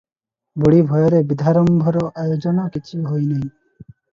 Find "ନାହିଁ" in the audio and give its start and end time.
3.31-3.47